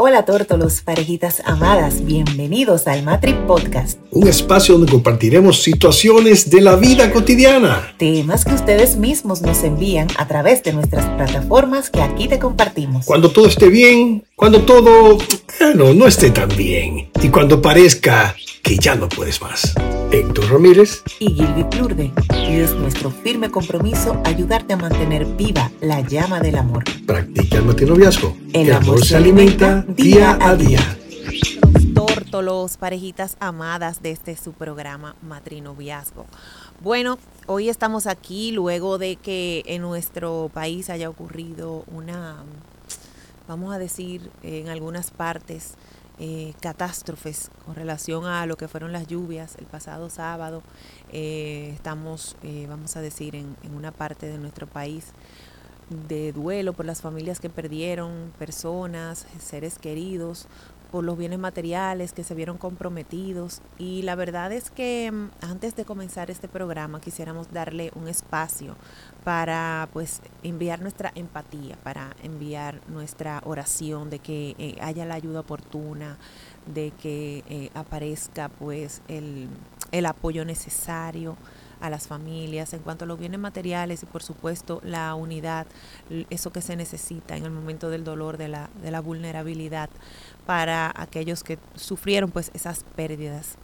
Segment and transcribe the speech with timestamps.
[0.00, 3.98] Hola tórtolos, parejitas amadas, bienvenidos al Matri Podcast.
[4.12, 7.94] Un espacio donde compartiremos situaciones de la vida cotidiana.
[7.98, 13.06] Temas que ustedes mismos nos envían a través de nuestras plataformas que aquí te compartimos.
[13.06, 15.18] Cuando todo esté bien, cuando todo,
[15.58, 17.10] bueno, no esté tan bien.
[17.20, 19.74] Y cuando parezca que ya no puedes más.
[20.12, 22.12] Héctor Ramírez y Gilby Plurde.
[22.48, 26.84] Y es nuestro firme compromiso ayudarte a mantener viva la llama del amor.
[27.04, 28.36] Practica el matinoviazgo.
[28.52, 30.80] El, amor, se alimenta día a día.
[31.92, 36.26] Tórtolos, parejitas amadas de este su programa Matrinoviazgo.
[36.80, 42.44] Bueno, hoy estamos aquí luego de que en nuestro país haya ocurrido una,
[43.48, 45.74] vamos a decir, en algunas partes,
[46.20, 50.62] eh, catástrofes con relación a lo que fueron las lluvias el pasado sábado.
[51.12, 55.12] Eh, estamos, eh, vamos a decir, en, en, una parte de nuestro país
[56.08, 60.48] de duelo por las familias que perdieron personas, seres queridos,
[60.90, 63.60] por los bienes materiales que se vieron comprometidos.
[63.78, 68.76] Y la verdad es que mm, antes de comenzar este programa quisiéramos darle un espacio
[69.24, 75.40] para pues enviar nuestra empatía, para enviar nuestra oración de que eh, haya la ayuda
[75.40, 76.16] oportuna,
[76.66, 79.48] de que eh, aparezca pues el,
[79.92, 81.36] el apoyo necesario
[81.80, 85.66] a las familias en cuanto a los bienes materiales y por supuesto la unidad,
[86.30, 89.90] eso que se necesita en el momento del dolor, de la, de la vulnerabilidad
[90.46, 93.56] para aquellos que sufrieron pues esas pérdidas.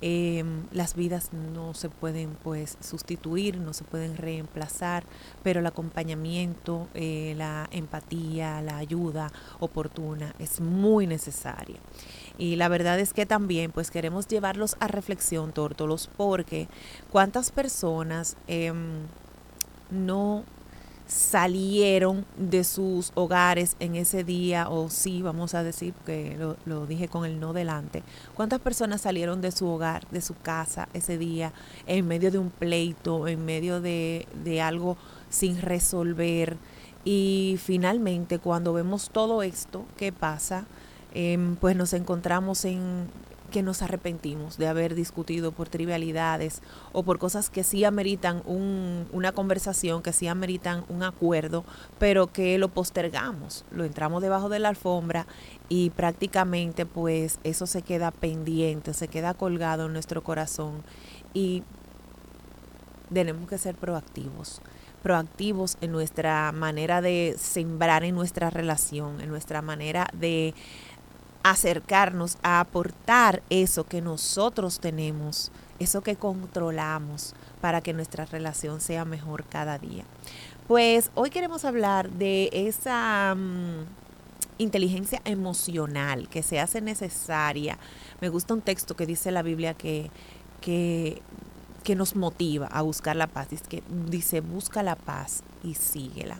[0.00, 5.02] Em, las vidas no se pueden pues sustituir, no se pueden reemplazar,
[5.42, 11.78] pero el acompañamiento, eh, la empatía, la ayuda oportuna es muy necesaria.
[12.38, 16.68] Y la verdad es que también pues queremos llevarlos a reflexión, tórtolos, porque
[17.10, 19.06] cuántas personas em,
[19.90, 20.44] no
[21.08, 27.08] salieron de sus hogares en ese día, o sí, vamos a decir, que lo, dije
[27.08, 31.52] con el no delante, ¿cuántas personas salieron de su hogar, de su casa ese día,
[31.86, 34.96] en medio de un pleito, en medio de, de algo
[35.30, 36.58] sin resolver?
[37.04, 40.66] Y finalmente, cuando vemos todo esto, ¿qué pasa?
[41.14, 43.08] Em, pues nos encontramos en
[43.48, 49.32] que nos arrepentimos de haber discutido por trivialidades o por cosas que sí ameritan una
[49.32, 51.64] conversación, que sí ameritan un acuerdo,
[51.98, 55.26] pero que lo postergamos, lo entramos debajo de la alfombra
[55.68, 60.82] y prácticamente pues eso se queda pendiente, se queda colgado en nuestro corazón
[61.34, 61.62] y
[63.12, 64.60] tenemos que ser proactivos
[65.02, 70.54] proactivos en nuestra manera de sembrar en nuestra relación, en nuestra manera de
[71.42, 79.04] acercarnos a aportar eso que nosotros tenemos, eso que controlamos para que nuestra relación sea
[79.04, 80.04] mejor cada día.
[80.66, 83.86] Pues hoy queremos hablar de esa mm,
[84.58, 87.78] inteligencia emocional que se hace necesaria.
[88.20, 90.10] Me gusta un texto que dice la Biblia que,
[90.60, 91.22] que,
[91.84, 93.48] que nos motiva a buscar la paz.
[93.48, 96.38] Dice, dice, busca la paz y síguela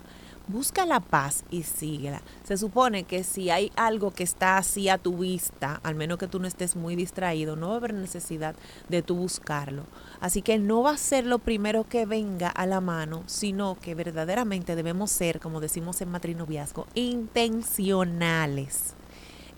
[0.49, 2.23] busca la paz y síguela.
[2.43, 6.27] Se supone que si hay algo que está así a tu vista, al menos que
[6.27, 8.57] tú no estés muy distraído, no va a haber necesidad
[8.89, 9.85] de tú buscarlo.
[10.21, 13.95] Así que no va a ser lo primero que venga a la mano, sino que
[13.95, 18.95] verdaderamente debemos ser, como decimos en matrinoviazgo, intencionales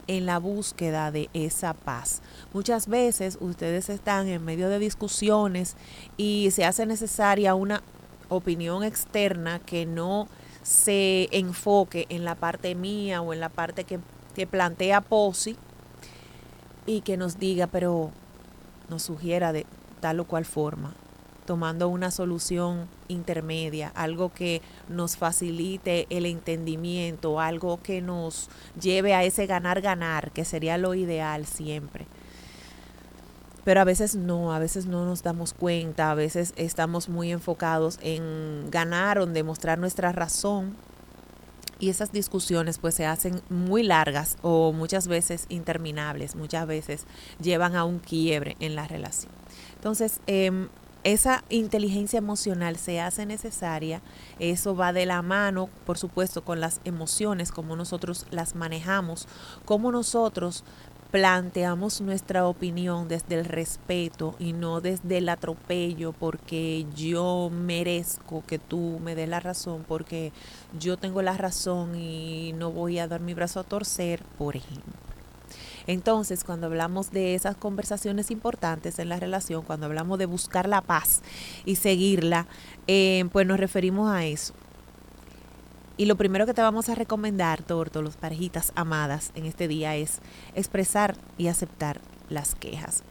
[0.06, 2.20] en la búsqueda de esa paz.
[2.52, 5.76] Muchas veces ustedes están en medio de discusiones
[6.16, 7.82] y se hace necesaria una
[8.28, 10.26] opinión externa que no
[10.62, 14.00] se enfoque en la parte mía o en la parte que,
[14.46, 15.54] plantea Posi
[16.86, 18.10] y que nos diga, pero
[18.88, 19.66] nos sugiera de
[20.00, 20.94] tal o cual forma,
[21.44, 28.48] tomando una solución intermedia, algo que nos facilite el entendimiento, algo que nos
[28.80, 32.06] lleve a ese ganar-ganar, que sería lo ideal siempre
[33.64, 37.98] pero a veces no, a veces no nos damos cuenta, a veces estamos muy enfocados
[38.02, 40.76] en ganar o en demostrar nuestra razón
[41.80, 47.06] y esas discusiones pues se hacen muy largas o muchas veces interminables, muchas veces
[47.40, 49.32] llevan a un quiebre en la relación.
[49.76, 50.68] Entonces, em,
[51.02, 54.02] esa inteligencia emocional se hace necesaria,
[54.38, 59.26] eso va de la mano, por supuesto, con las emociones, cómo nosotros las manejamos,
[59.64, 60.62] cómo nosotros
[61.10, 68.58] planteamos nuestra opinión desde el respeto y no desde el atropello porque yo merezco que
[68.58, 70.32] tú me des la razón porque
[70.78, 74.92] yo tengo la razón y no voy a dar mi brazo a torcer, por ejemplo.
[75.86, 80.82] Entonces, cuando hablamos de esas conversaciones importantes en la relación, cuando hablamos de buscar la
[80.82, 81.22] paz
[81.64, 82.46] y seguirla,
[82.86, 84.54] eh, pues nos referimos a eso.
[86.00, 90.22] Y lo primero que te vamos a recomendar, los parejitas amadas, en este día es
[90.54, 92.00] expresar y aceptar
[92.30, 93.02] las quejas.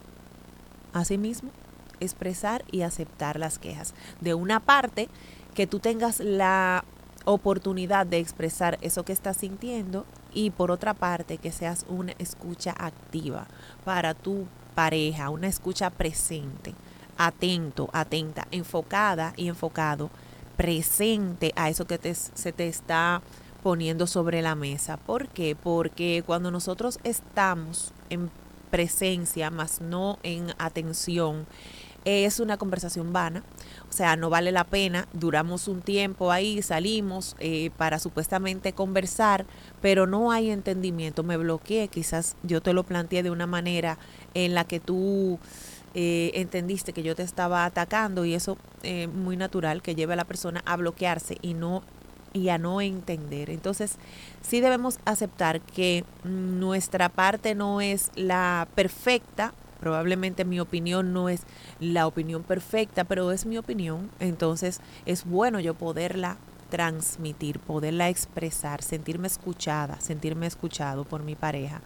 [0.92, 1.50] Asimismo,
[2.00, 3.94] expresar y aceptar las quejas.
[4.20, 5.08] De una parte,
[5.54, 6.84] que tú tengas la
[7.26, 10.04] oportunidad de expresar eso que estás sintiendo
[10.34, 13.46] y por otra parte, que seas una escucha activa
[13.84, 16.74] para tu pareja, una escucha presente,
[17.16, 20.10] atento, atenta, enfocada y enfocado
[20.60, 23.22] presente a eso que se te está
[23.62, 24.98] poniendo sobre la mesa.
[24.98, 25.56] ¿Por qué?
[25.56, 28.30] Porque cuando nosotros estamos en
[28.70, 31.46] presencia, más no en atención,
[32.04, 33.42] es una conversación vana,
[33.88, 39.46] o sea, no vale la pena, duramos un tiempo ahí, salimos eh, para supuestamente conversar,
[39.80, 43.96] pero no hay entendimiento, me bloqueé, quizás yo te lo planteé de una manera
[44.34, 45.38] en la que tú
[45.94, 50.12] eh, entendiste que yo te estaba atacando y eso es eh, muy natural que lleve
[50.12, 51.82] a la persona a bloquearse y no
[52.32, 53.50] y a no entender.
[53.50, 53.96] Entonces,
[54.40, 61.42] sí debemos aceptar que nuestra parte no es la perfecta, probablemente mi opinión no es
[61.80, 66.36] la opinión perfecta, pero es mi opinión, entonces es bueno yo poderla
[66.68, 71.82] transmitir, poderla expresar, sentirme escuchada, sentirme escuchado por mi pareja,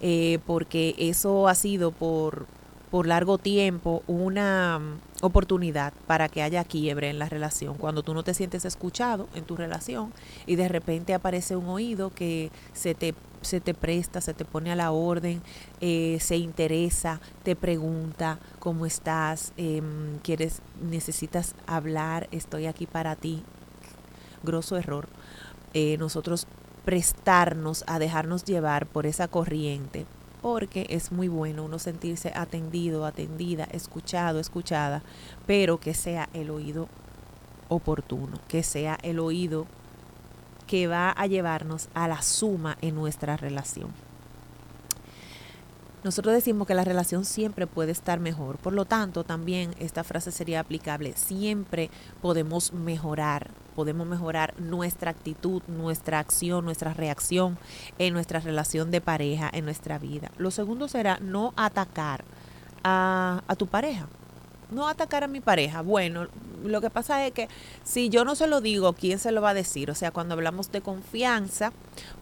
[0.00, 2.46] eh, porque eso ha sido por,
[2.90, 7.76] por largo tiempo una mm, oportunidad para que haya quiebre en la relación.
[7.76, 10.12] Cuando tú no te sientes escuchado en tu relación
[10.46, 14.72] y de repente aparece un oído que se te, se te presta, se te pone
[14.72, 15.40] a la orden,
[15.80, 23.42] eh, se interesa, te pregunta cómo estás, em, quieres, necesitas hablar, estoy aquí para ti.
[24.42, 25.08] Grosso error.
[25.74, 26.46] Eh, nosotros
[26.84, 30.06] prestarnos a dejarnos llevar por esa corriente
[30.40, 35.02] porque es muy bueno uno sentirse atendido, atendida, escuchado, escuchada,
[35.46, 36.88] pero que sea el oído
[37.68, 39.66] oportuno, que sea el oído
[40.66, 43.92] que va a llevarnos a la suma en nuestra relación.
[46.02, 50.32] Nosotros decimos que la relación siempre puede estar mejor, por lo tanto también esta frase
[50.32, 51.90] sería aplicable, siempre
[52.22, 57.58] podemos mejorar, podemos mejorar nuestra actitud, nuestra acción, nuestra reacción
[57.98, 60.30] en nuestra relación de pareja, en nuestra vida.
[60.38, 62.24] Lo segundo será no atacar
[62.82, 64.08] a, tu pareja.
[64.70, 65.82] No atacar a mi pareja.
[65.82, 66.28] Bueno,
[66.64, 67.48] lo que pasa es que
[67.82, 69.90] si yo no se lo digo, ¿quién se lo va a decir?
[69.90, 71.72] O sea, cuando hablamos de confianza,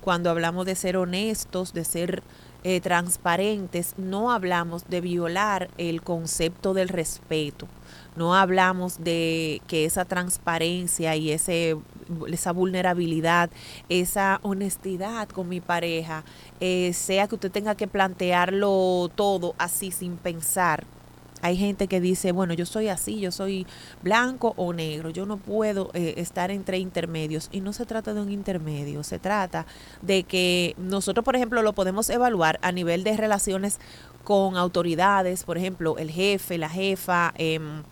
[0.00, 2.22] cuando hablamos de ser honestos, de ser
[2.64, 7.68] eh, transparentes, no hablamos de violar el concepto del respeto,
[8.16, 11.76] no hablamos de que esa transparencia y ese,
[12.32, 13.50] esa vulnerabilidad,
[13.88, 16.24] esa honestidad con mi pareja,
[16.58, 20.84] eh, sea que usted tenga que plantearlo todo así sin pensar,
[21.42, 23.66] hay gente que dice, bueno, yo soy así, yo soy
[24.02, 27.48] blanco o negro, yo no puedo eh, estar entre intermedios.
[27.52, 29.66] Y no se trata de un intermedio, se trata
[30.02, 33.78] de que nosotros, por ejemplo, lo podemos evaluar a nivel de relaciones
[34.24, 37.82] con autoridades, por ejemplo, el jefe, la jefa, em,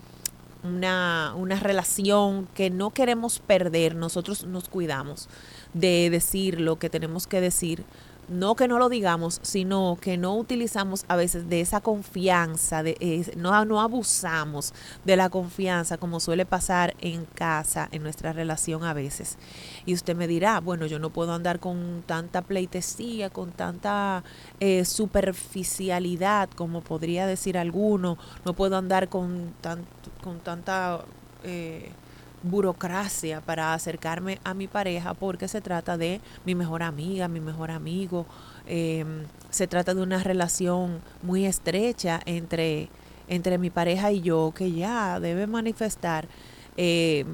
[0.63, 5.29] una, una relación que no queremos perder, nosotros nos cuidamos
[5.73, 7.85] de decir lo que tenemos que decir
[8.27, 13.31] no que no lo digamos, sino que no utilizamos a veces de esa confianza, de,
[13.37, 14.73] no, no abusamos
[15.05, 19.37] de la confianza como suele pasar en casa, en nuestra relación a veces.
[19.85, 24.23] Y usted me dirá, bueno, yo no puedo andar con tanta pleitesía, con tanta
[24.59, 29.53] eh, superficialidad, como podría decir alguno, no puedo andar con,
[30.23, 31.05] con tanta...
[31.43, 31.91] Eh,
[32.43, 37.71] burocracia para acercarme a mi pareja porque se trata de mi mejor amiga, mi mejor
[37.71, 38.25] amigo.
[38.65, 42.89] Em, se trata de una relación muy estrecha entre,
[43.27, 46.27] entre mi pareja y yo que ya debe manifestar
[46.75, 47.25] em,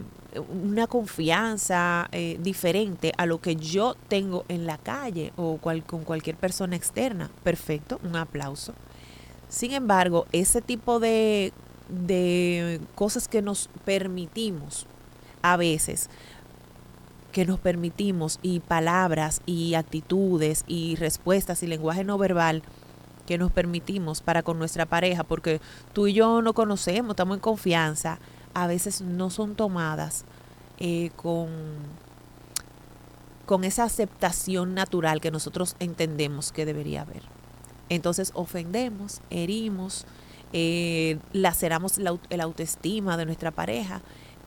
[0.64, 6.04] una confianza eh, diferente a lo que yo tengo en la calle o cual, con
[6.04, 7.30] cualquier persona externa.
[7.44, 8.74] Perfecto, un aplauso.
[9.50, 11.54] Sin embargo, ese tipo de,
[11.90, 14.88] de cosas que nos permitimos
[15.44, 16.10] a veces
[17.32, 22.64] que nos permitimos y palabras y actitudes y respuestas y lenguaje no verbal
[23.26, 25.62] que nos permitimos para con nuestra pareja, porque
[25.94, 28.20] tú y yo no conocemos, estamos en confianza,
[28.54, 30.26] a veces no son tomadas
[30.80, 31.50] eh, con,
[33.46, 37.24] con esa aceptación natural que nosotros entendemos que debería haber.
[37.90, 40.06] Entonces ofendemos, herimos,
[40.52, 44.02] eh, laceramos la, el autoestima de nuestra pareja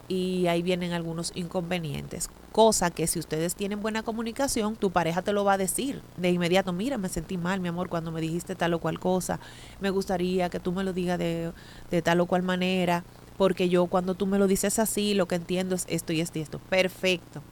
[0.09, 2.29] y ahí vienen algunos inconvenientes.
[2.53, 6.31] Cosa que si ustedes tienen buena comunicación, tu pareja te lo va a decir de
[6.31, 6.73] inmediato.
[6.73, 9.41] Mira, me sentí mal, mi amor, cuando me dijiste tal o cual cosa.
[9.81, 11.53] Me gustaría que tú me lo digas de,
[11.91, 13.05] de tal o cual manera,
[13.37, 16.39] porque yo cuando tú me lo dices así, lo que entiendo es esto y esto
[16.39, 16.59] y esto.
[16.59, 17.43] Perfecto.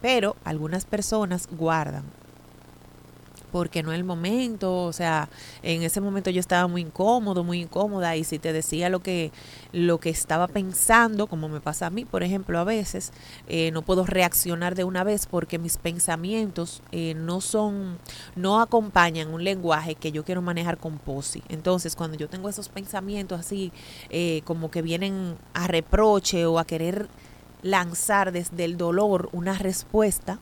[0.00, 2.21] Pero algunas personas guardan
[3.52, 5.28] porque no es el momento, o sea,
[5.62, 9.30] en ese momento yo estaba muy incómodo, muy incómoda y si te decía lo que
[9.72, 13.12] lo que estaba pensando, como me pasa a mí, por ejemplo, a veces
[13.46, 17.98] eh, no puedo reaccionar de una vez porque mis pensamientos eh, no son,
[18.36, 21.42] no acompañan un lenguaje que yo quiero manejar con posi.
[21.48, 23.72] Entonces, cuando yo tengo esos pensamientos así,
[24.10, 27.08] eh, como que vienen a reproche o a querer
[27.62, 30.38] lanzar desde el dolor una respuesta,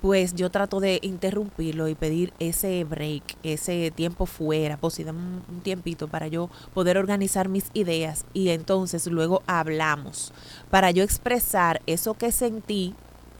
[0.00, 5.60] pues yo trato de interrumpirlo y pedir ese break, ese tiempo fuera, pues un, un
[5.60, 10.32] tiempito para yo poder organizar mis ideas y entonces luego hablamos,
[10.70, 12.94] para yo expresar eso que sentí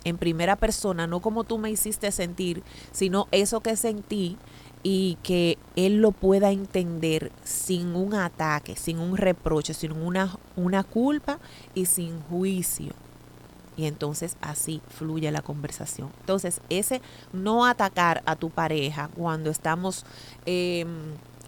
[0.04, 2.62] en primera persona, no como tú me hiciste sentir,
[2.92, 4.36] sino eso que sentí
[4.82, 10.84] y que él lo pueda entender sin un ataque, sin un reproche, sin una, una
[10.84, 11.38] culpa
[11.74, 12.94] y sin juicio
[13.78, 16.10] y entonces así fluye la conversación.
[16.20, 17.00] Entonces, ese
[17.32, 20.04] no atacar a tu pareja cuando estamos
[20.46, 20.84] eh,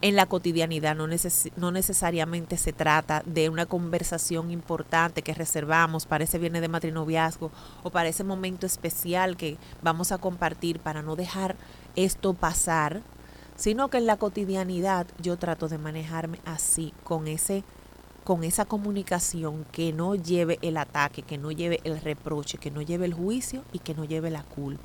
[0.00, 6.06] en la cotidianidad, no, neces no necesariamente se trata de una conversación importante que reservamos
[6.06, 7.50] para ese viernes de matrinoviazgo
[7.82, 11.56] o para ese momento especial que vamos a compartir para no dejar
[11.96, 13.02] esto pasar,
[13.56, 17.64] sino que en la cotidianidad yo trato de manejarme así, con ese
[18.30, 22.80] con esa comunicación que no lleve el ataque, que no lleve el reproche, que no
[22.80, 24.84] lleve el juicio y que no lleve la culpa.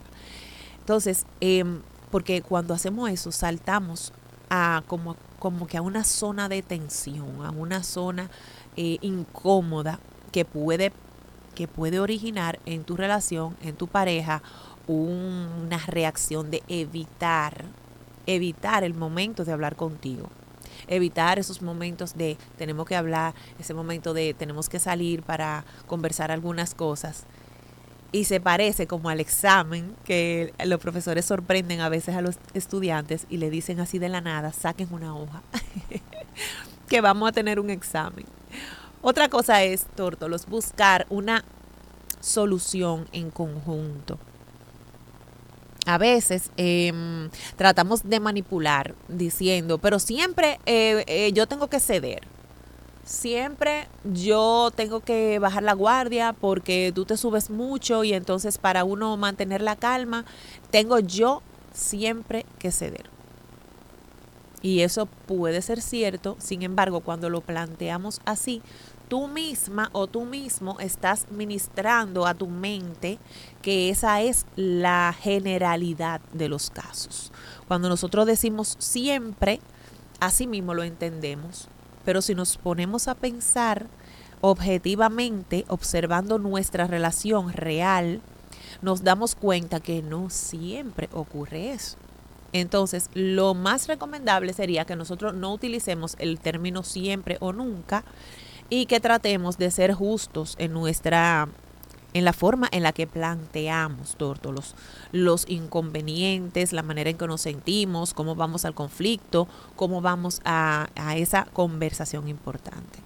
[0.79, 1.63] Entonces, eh,
[2.09, 4.13] porque cuando hacemos eso, saltamos
[4.49, 8.31] a como, como que a una zona de tensión, a una zona
[8.77, 9.99] eh, incómoda
[10.31, 10.91] que puede,
[11.53, 14.41] que puede originar en tu relación, en tu pareja,
[14.87, 17.65] un, una reacción de evitar,
[18.25, 20.31] evitar el momento de hablar contigo
[20.87, 26.31] evitar esos momentos de tenemos que hablar, ese momento de tenemos que salir para conversar
[26.31, 27.25] algunas cosas.
[28.11, 33.27] Y se parece como al examen que los profesores sorprenden a veces a los estudiantes
[33.29, 35.41] y le dicen así de la nada, saquen una hoja,
[36.87, 38.25] que vamos a tener un examen.
[39.01, 41.43] Otra cosa es, Tórtolos, buscar una
[42.21, 44.17] solución en conjunto
[45.85, 52.21] a veces eh, tratamos de manipular diciendo, pero siempre eh, eh, yo tengo que ceder.
[53.03, 58.83] Siempre yo tengo que bajar la guardia porque tú te subes mucho y entonces para
[58.83, 60.25] uno mantener la calma,
[60.71, 63.15] tengo yo siempre que ceder.
[64.63, 68.63] Y eso puede ser cierto, sin embargo, cuando lo planteamos así,
[69.07, 73.19] tú misma o tú mismo estás ministrando a tu mente
[73.61, 77.31] que esa es la generalidad de los casos.
[77.67, 79.59] Cuando nosotros decimos siempre,
[80.19, 81.67] así mismo lo entendemos.
[82.03, 83.87] Pero si nos ponemos a pensar
[84.41, 88.21] objetivamente, observando nuestra relación real,
[88.81, 91.97] nos damos cuenta que no siempre ocurre eso.
[92.53, 98.05] Entonces, lo más recomendable sería que nosotros no utilicemos el término siempre o nunca,
[98.69, 101.47] y que tratemos de ser justos en nuestra
[102.13, 104.73] en la forma en la que planteamos tórtolos
[105.11, 110.87] los inconvenientes, la manera en que nos sentimos, cómo vamos al conflicto, cómo vamos a,
[110.95, 112.99] a esa conversación importante,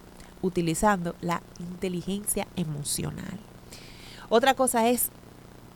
[0.43, 3.39] utilizando la inteligencia emocional.
[4.29, 5.09] Otra cosa es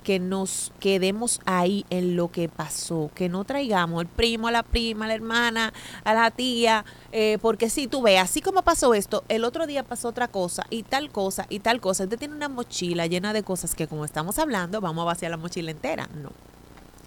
[0.04, 4.64] que nos quedemos ahí en lo que pasó, que no traigamos el primo, a la
[4.64, 8.94] prima, a la hermana, a la tía, eh, porque si tú ves, así como pasó
[8.94, 12.04] esto, el otro día pasó otra cosa y tal cosa y tal cosa.
[12.04, 15.38] Usted tiene una mochila llena de cosas que como estamos hablando, vamos a vaciar la
[15.38, 16.08] mochila entera.
[16.14, 16.32] No.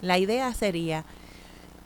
[0.00, 1.04] La idea sería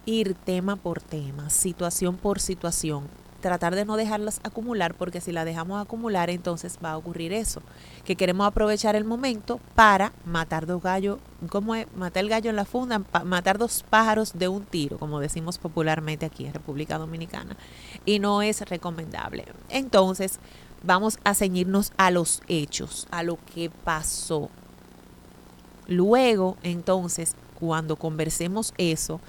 [0.07, 3.09] ir tema por tema, situación por situación,
[3.41, 7.63] tratar de no dejarlas acumular, porque si la dejamos acumular, entonces va a ocurrir eso,
[8.05, 11.19] que queremos aprovechar el momento para matar dos gallos,
[11.49, 11.87] como es?
[11.97, 16.27] Matar el gallo en la funda, matar dos pájaros de un tiro, como decimos popularmente
[16.27, 17.57] aquí en República Dominicana,
[18.05, 19.47] y no es recomendable.
[19.69, 20.39] Entonces,
[20.83, 24.49] vamos a ceñirnos a los hechos, a lo que pasó.
[25.87, 29.21] Luego, entonces, cuando conversemos eso,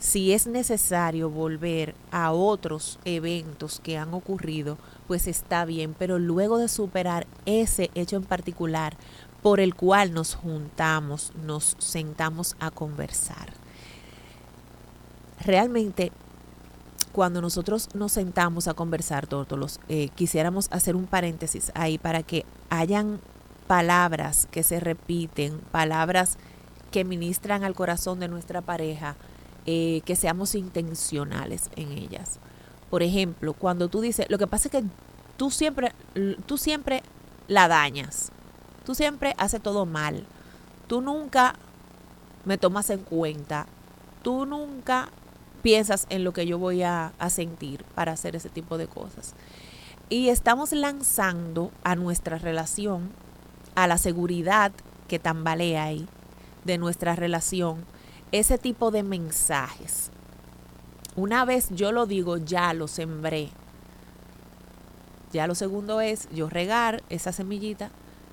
[0.00, 6.56] si es necesario volver a otros eventos que han ocurrido, pues está bien, pero luego
[6.56, 8.96] de superar ese hecho en particular
[9.42, 13.52] por el cual nos juntamos, nos sentamos a conversar.
[15.44, 16.12] Realmente,
[17.12, 22.46] cuando nosotros nos sentamos a conversar, Tórtolos, eh, quisiéramos hacer un paréntesis ahí para que
[22.70, 23.20] hayan
[23.66, 26.38] palabras que se repiten, palabras
[26.90, 29.16] que ministran al corazón de nuestra pareja,
[29.66, 32.38] eh, que seamos intencionales en ellas.
[32.88, 34.84] Por ejemplo, cuando tú dices, lo que pasa es que
[35.36, 35.92] tú siempre,
[36.46, 37.02] tú siempre
[37.48, 38.32] la dañas,
[38.84, 40.26] tú siempre haces todo mal,
[40.86, 41.54] tú nunca
[42.44, 43.66] me tomas en cuenta,
[44.22, 45.08] tú nunca
[45.62, 49.34] piensas en lo que yo voy a, a sentir para hacer ese tipo de cosas.
[50.08, 53.10] Y estamos lanzando a nuestra relación,
[53.76, 54.72] a la seguridad
[55.06, 56.08] que tambalea ahí
[56.64, 57.84] de nuestra relación,
[58.32, 60.10] ese tipo de mensajes.
[61.16, 63.50] Una vez yo lo digo, ya lo sembré.
[65.32, 67.90] Ya lo segundo es yo regar esa semillita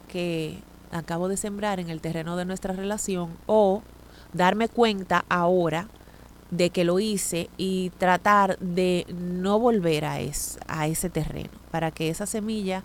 [0.08, 0.60] que
[0.92, 3.84] acabo de sembrar en el terreno de nuestra relación o
[4.34, 5.88] darme cuenta ahora
[6.50, 10.18] de que lo hice y tratar de no volver a,
[10.68, 12.84] a ese terreno para que esa semilla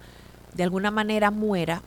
[0.54, 1.82] de alguna manera muera.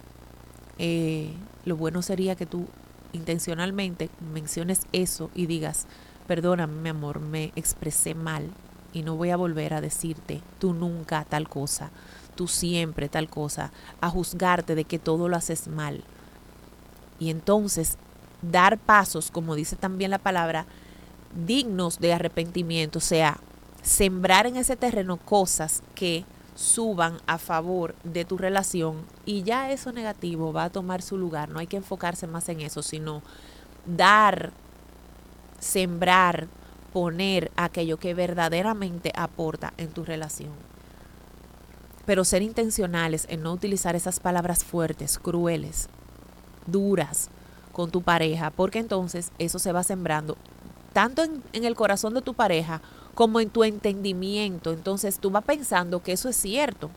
[0.77, 1.32] Eh,
[1.63, 2.67] lo bueno sería que tú
[3.15, 5.88] intencionalmente menciones eso y digas,
[6.27, 8.50] perdóname mi amor, me expresé mal
[8.93, 11.91] y no voy a volver a decirte tú nunca tal cosa,
[12.36, 16.03] tú siempre tal cosa, a juzgarte de que todo lo haces mal.
[17.19, 17.98] Y entonces
[18.41, 20.65] dar pasos, como dice también la palabra,
[21.45, 23.39] dignos de arrepentimiento, o sea,
[23.81, 29.91] sembrar en ese terreno cosas que suban a favor de tu relación y ya eso
[29.91, 31.50] negativo va a tomar su lugar.
[31.50, 33.21] No hay que enfocarse más en eso, sino
[33.85, 34.51] dar,
[35.59, 36.47] sembrar,
[36.93, 40.53] poner aquello que verdaderamente aporta en tu relación.
[42.05, 45.89] Pero ser intencionales en no utilizar esas palabras fuertes, crueles,
[46.67, 47.29] duras
[47.74, 50.38] con tu pareja, porque entonces eso se va sembrando
[50.95, 52.81] tanto en, el corazón de tu pareja
[53.15, 54.72] como en tu entendimiento.
[54.72, 56.91] Entonces tú vas pensando que eso es cierto.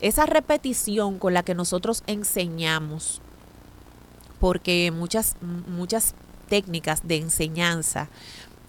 [0.00, 3.20] Esa repetición con la que nosotros enseñamos,
[4.40, 5.36] porque muchas,
[5.68, 6.14] muchas
[6.48, 8.08] técnicas de enseñanza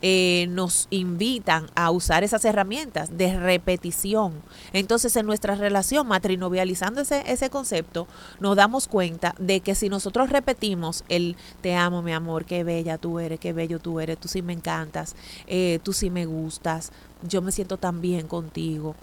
[0.02, 4.34] eh, nos invitan a usar esas herramientas de repetición.
[4.74, 8.08] Entonces, en nuestra relación matrinovializando ese, ese concepto,
[8.40, 12.98] nos damos cuenta de que si nosotros repetimos el te amo, mi amor, qué bella
[12.98, 15.16] tú eres, qué bello tú eres, tú sí me encantas,
[15.48, 16.92] eh, tú sí me gustas,
[17.28, 18.96] yo me siento tan bien contigo,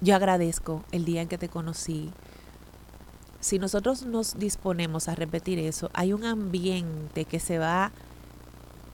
[0.00, 2.10] yo agradezco el día en que te conocí.
[3.40, 7.92] Si nosotros nos disponemos a repetir eso, hay un ambiente que se va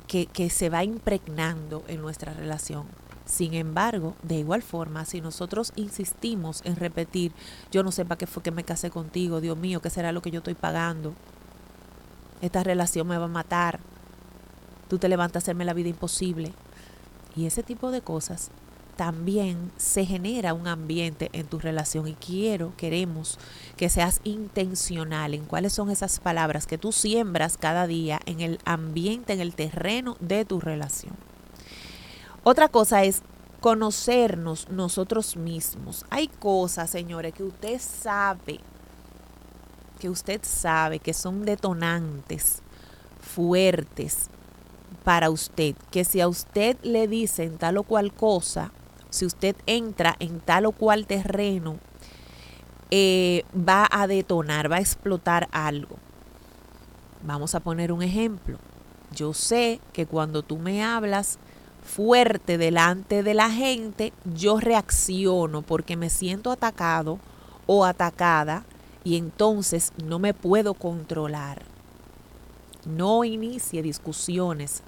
[0.07, 2.87] que, se va impregnando en nuestra relación.
[3.25, 7.33] Sin embargo, de igual forma, si nosotros insistimos en repetir,
[7.73, 10.23] yo no sé para qué fue que me casé contigo, Dios mío, ¿qué será lo
[10.23, 11.13] que yo estoy pagando?
[12.41, 13.81] Esta relación me va a matar.
[14.89, 16.53] Tú te levantas a hacerme la vida imposible.
[17.35, 18.51] Y ese tipo de cosas
[18.97, 23.39] también se genera un ambiente en tu relación y quiero, queremos
[23.77, 28.59] que seas intencional en cuáles son esas palabras que tú siembras cada día en el
[28.65, 31.15] ambiente, en el terreno de tu relación.
[32.43, 33.23] Otra cosa es
[33.61, 36.05] conocernos nosotros mismos.
[36.11, 38.61] Hay cosas, señores, que usted sabe,
[39.99, 42.63] que usted sabe que son detonantes
[43.21, 44.31] fuertes
[45.05, 48.73] para usted, que si a usted le dicen tal o cual cosa,
[49.11, 51.79] si usted entra en tal o cual terreno,
[52.91, 55.97] eh, va a detonar, va a explotar algo.
[57.23, 58.59] Vamos a poner un ejemplo.
[59.13, 61.39] Yo sé que cuando tú me hablas
[61.83, 67.19] fuerte delante de la gente, yo reacciono porque me siento atacado
[67.67, 68.65] o atacada
[69.05, 71.63] y entonces no me puedo controlar.
[72.85, 74.83] No inicie discusiones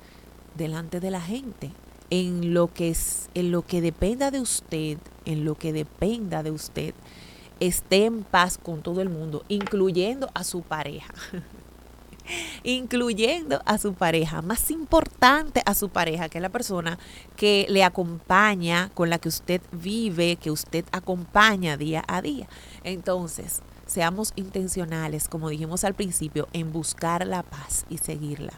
[0.56, 1.72] delante de la gente
[2.10, 6.50] en lo que es, en lo que dependa de usted, en lo que dependa de
[6.50, 6.94] usted,
[7.60, 11.12] esté en paz con todo el mundo, incluyendo a su pareja.
[12.62, 16.98] incluyendo a su pareja, más importante a su pareja, que es la persona
[17.36, 22.48] que le acompaña, con la que usted vive, que usted acompaña día a día.
[22.84, 28.52] Entonces, seamos intencionales, como dijimos al principio, en buscar la paz y seguirla.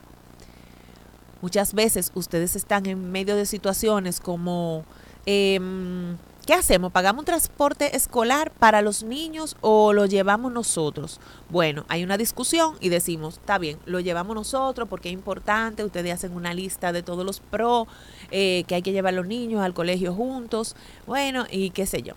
[1.43, 4.85] Muchas veces ustedes están en medio de situaciones como,
[5.25, 6.93] em, ¿qué hacemos?
[6.93, 11.19] ¿Pagamos un transporte escolar para los niños o lo llevamos nosotros?
[11.49, 16.13] Bueno, hay una discusión y decimos, está bien, lo llevamos nosotros porque es importante, ustedes
[16.13, 17.89] hacen una lista de todos los pros,
[18.31, 20.77] eh, que hay que llevar a los niños al colegio juntos,
[21.07, 22.15] bueno, y qué sé yo.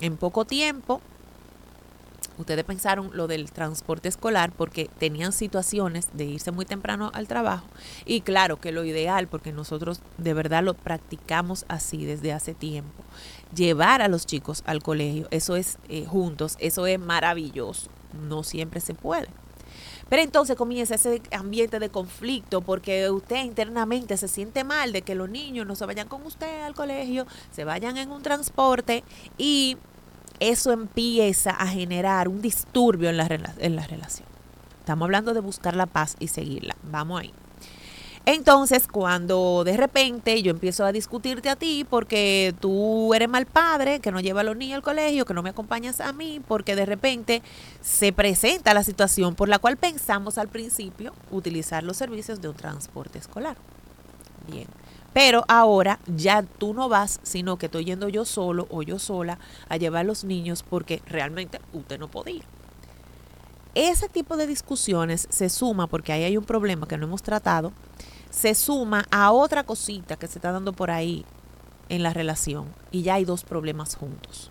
[0.00, 1.00] En poco tiempo
[2.38, 7.66] ustedes pensaron lo del transporte escolar porque tenían situaciones de irse muy temprano al trabajo.
[8.04, 13.02] Y claro que lo ideal, porque nosotros de verdad lo practicamos así desde hace tiempo,
[13.54, 17.90] llevar a los chicos al colegio, eso es eh, juntos, eso es maravilloso,
[18.28, 19.28] no siempre se puede.
[20.08, 25.14] Pero entonces comienza ese ambiente de conflicto porque usted internamente se siente mal de que
[25.14, 29.04] los niños no se vayan con usted al colegio, se vayan en un transporte
[29.36, 29.76] y
[30.40, 33.26] eso empieza a generar un disturbio en la,
[33.58, 34.28] en la relación.
[34.80, 36.74] Estamos hablando de buscar la paz y seguirla.
[36.82, 37.34] Vamos ahí.
[38.24, 44.00] Entonces, cuando de repente yo empiezo a discutirte a ti porque tú eres mal padre,
[44.00, 46.76] que no lleva a los niños al colegio, que no me acompañas a mí, porque
[46.76, 47.42] de repente
[47.80, 52.54] se presenta la situación por la cual pensamos al principio utilizar los servicios de un
[52.54, 53.56] transporte escolar.
[54.46, 54.66] Bien.
[55.12, 59.38] Pero ahora ya tú no vas, sino que estoy yendo yo solo o yo sola
[59.68, 62.42] a llevar a los niños porque realmente usted no podía.
[63.74, 67.72] Ese tipo de discusiones se suma, porque ahí hay un problema que no hemos tratado,
[68.30, 71.24] se suma a otra cosita que se está dando por ahí
[71.88, 74.50] en la relación y ya hay dos problemas juntos.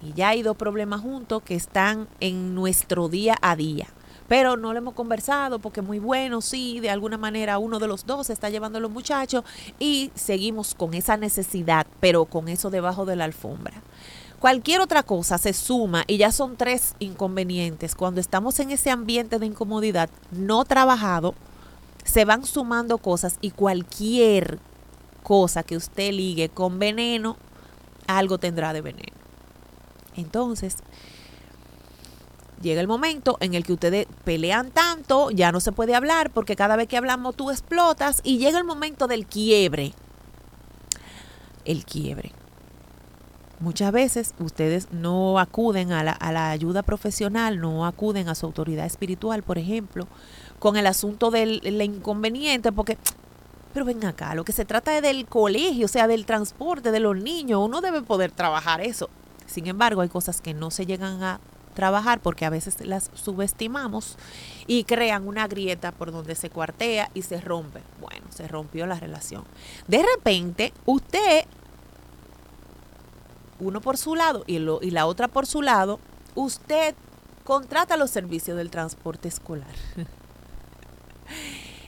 [0.00, 3.86] Y ya hay dos problemas juntos que están en nuestro día a día.
[4.28, 8.06] Pero no lo hemos conversado porque muy bueno, sí, de alguna manera uno de los
[8.06, 9.44] dos está llevando a los muchachos
[9.78, 13.82] y seguimos con esa necesidad, pero con eso debajo de la alfombra.
[14.42, 17.94] Cualquier otra cosa se suma y ya son tres inconvenientes.
[17.94, 21.34] Cuando estamos en ese ambiente de incomodidad no trabajado,
[22.04, 24.58] se van sumando cosas y cualquier
[25.22, 27.36] cosa que usted ligue con veneno,
[28.08, 29.16] algo tendrá de veneno.
[30.16, 30.76] Entonces,
[32.62, 36.56] llega el momento en el que ustedes pelean tanto, ya no se puede hablar porque
[36.56, 39.92] cada vez que hablamos tú explotas y llega el momento del quiebre.
[41.64, 42.32] El quiebre.
[43.60, 48.46] Muchas veces ustedes no acuden a la, a la ayuda profesional, no acuden a su
[48.46, 50.08] autoridad espiritual, por ejemplo,
[50.58, 52.98] con el asunto del inconveniente, porque,
[53.72, 57.00] pero ven acá, lo que se trata es del colegio, o sea, del transporte de
[57.00, 59.08] los niños, uno debe poder trabajar eso.
[59.46, 61.40] Sin embargo, hay cosas que no se llegan a
[61.74, 64.16] trabajar porque a veces las subestimamos
[64.66, 67.82] y crean una grieta por donde se cuartea y se rompe.
[68.00, 69.44] Bueno, se rompió la relación.
[69.88, 71.44] De repente, usted,
[73.58, 75.98] uno por su lado y, lo, y la otra por su lado,
[76.34, 76.94] usted
[77.44, 79.74] contrata los servicios del transporte escolar.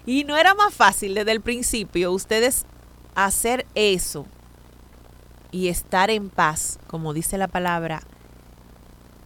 [0.07, 2.67] Y no era más fácil desde el principio ustedes
[3.15, 4.27] hacer eso
[5.51, 8.03] y estar en paz, como dice la palabra,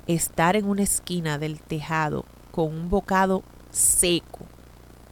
[0.09, 4.41] estar en una esquina del tejado con un bocado seco,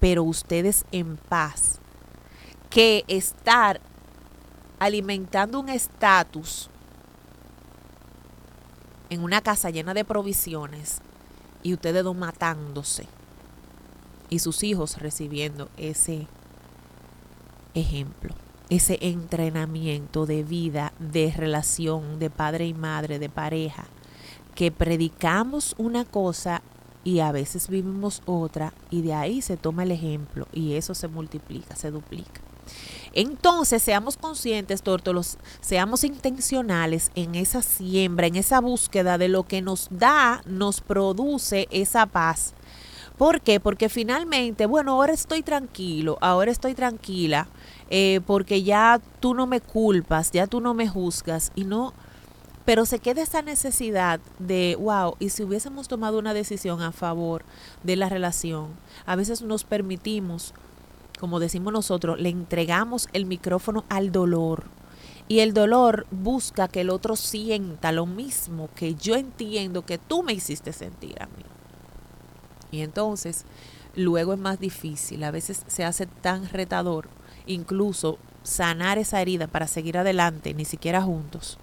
[0.00, 1.80] pero ustedes en paz,
[2.70, 3.80] que estar
[4.78, 6.70] alimentando un estatus
[9.10, 11.00] en una casa llena de provisiones
[11.62, 13.06] y ustedes dos matándose
[14.30, 16.26] y sus hijos recibiendo ese
[17.74, 18.34] ejemplo,
[18.70, 23.86] ese entrenamiento de vida, de relación de padre y madre, de pareja,
[24.56, 26.62] que predicamos una cosa
[27.04, 31.06] y a veces vivimos otra y de ahí se toma el ejemplo y eso se
[31.06, 32.40] multiplica, se duplica.
[33.12, 39.62] Entonces, seamos conscientes, tórtolos, seamos intencionales en esa siembra, en esa búsqueda de lo que
[39.62, 42.54] nos da, nos produce esa paz
[43.16, 43.60] ¿Por qué?
[43.60, 47.48] Porque finalmente, bueno, ahora estoy tranquilo, ahora estoy tranquila,
[47.88, 51.94] eh, porque ya tú no me culpas, ya tú no me juzgas y no,
[52.66, 57.44] pero se queda esa necesidad de, wow, y si hubiésemos tomado una decisión a favor
[57.84, 58.70] de la relación,
[59.06, 60.52] a veces nos permitimos,
[61.20, 64.64] como decimos nosotros, le entregamos el micrófono al dolor.
[65.28, 70.24] Y el dolor busca que el otro sienta lo mismo que yo entiendo que tú
[70.24, 71.44] me hiciste sentir a mí.
[72.72, 73.44] Y entonces
[73.94, 77.08] luego es más difícil, a veces se hace tan retador,
[77.46, 81.58] incluso sanar esa herida para seguir adelante, ni siquiera juntos,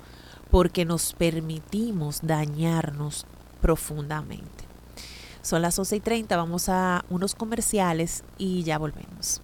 [0.49, 3.25] porque nos permitimos dañarnos
[3.61, 4.63] profundamente.
[5.41, 9.41] Son las 11 y 30, vamos a unos comerciales y ya volvemos.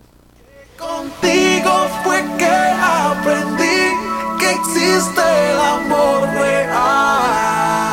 [0.78, 3.92] Contigo fue que aprendí
[4.40, 7.89] que existe el amor real.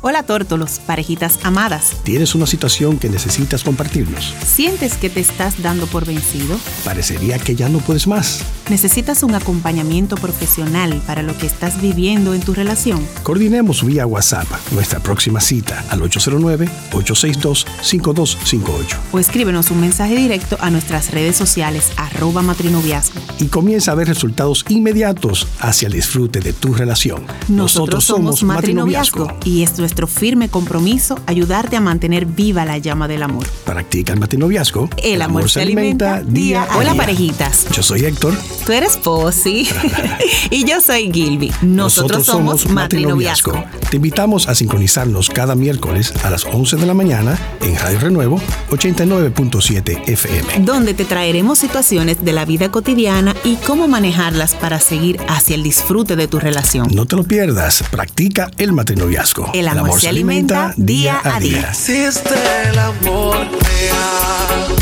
[0.00, 1.96] Hola tórtolos, parejitas amadas.
[2.04, 4.32] ¿Tienes una situación que necesitas compartirnos?
[4.46, 6.56] ¿Sientes que te estás dando por vencido?
[6.84, 8.44] Parecería que ya no puedes más.
[8.70, 13.04] ¿Necesitas un acompañamiento profesional para lo que estás viviendo en tu relación?
[13.24, 18.96] Coordinemos vía WhatsApp nuestra próxima cita al 809-862-5258.
[19.10, 23.20] O escríbenos un mensaje directo a nuestras redes sociales arroba matrinoviazgo.
[23.40, 27.26] Y comienza a ver resultados inmediatos hacia el disfrute de tu relación.
[27.48, 33.22] Nosotros, somos Matrinoviazgo y es nuestro firme compromiso ayudarte a mantener viva la llama del
[33.22, 33.46] amor.
[33.64, 34.90] Practica el matrinoviazgo.
[35.02, 37.66] El, amor, se alimenta día a Hola parejitas.
[37.72, 38.34] Yo soy Héctor.
[38.66, 39.66] Tú eres Posy.
[40.50, 41.50] y yo soy Gilby.
[41.62, 43.64] Nosotros, somos Matrinoviazgo.
[43.90, 48.42] Te invitamos a sincronizarnos cada miércoles a las 11 de la mañana en Radio Renuevo
[48.68, 50.66] 89.7 FM.
[50.66, 55.62] Donde te traeremos situaciones de la vida cotidiana y cómo manejarlas para seguir hacia el
[55.62, 56.88] disfrute de tu relación.
[56.92, 57.82] No te lo pierdas.
[57.90, 59.50] Practica el matrinoviazgo.
[59.54, 61.68] El amor, se, te alimenta día a día.
[61.70, 62.34] Existe
[62.68, 64.76] el amor real.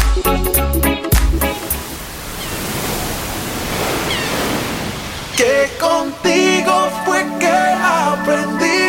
[5.36, 8.82] Que contigo fue que aprendí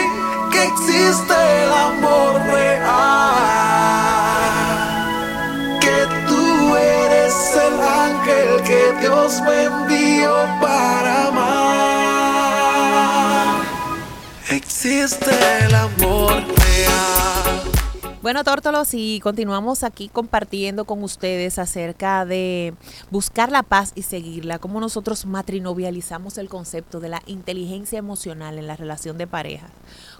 [0.51, 3.37] que existe el amor real.
[5.81, 7.35] Que tú eres
[7.67, 11.06] el ángel que Dios me envió para
[18.21, 22.73] Bueno, Tórtolos, y continuamos aquí compartiendo con ustedes acerca de
[23.11, 28.67] buscar la paz y seguirla, cómo nosotros matrinovializamos el concepto de la inteligencia emocional en
[28.67, 29.67] la relación de pareja,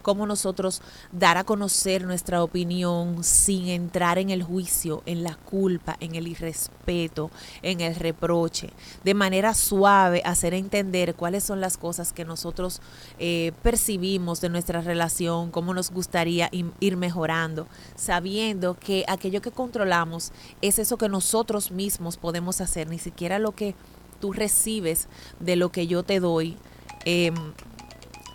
[0.07, 5.97] cómo nosotros dar a conocer nuestra opinión sin entrar en el juicio, en la culpa,
[5.99, 7.29] en el irrespeto,
[7.61, 8.69] en el reproche,
[9.03, 12.79] de manera suave hacer entender cuáles son las cosas que nosotros
[13.19, 17.67] eh, percibimos de nuestra relación, cómo nos gustaría ir mejorando,
[17.97, 23.51] sabiendo que aquello que controlamos es eso que nosotros mismos podemos hacer, ni siquiera lo
[23.51, 23.75] que
[24.21, 25.09] tú recibes
[25.41, 26.55] de lo que yo te doy.
[27.03, 27.35] em,